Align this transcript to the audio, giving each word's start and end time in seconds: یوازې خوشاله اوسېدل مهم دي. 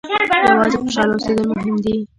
یوازې 0.51 0.77
خوشاله 0.83 1.13
اوسېدل 1.15 1.45
مهم 1.53 1.75
دي. 1.83 1.95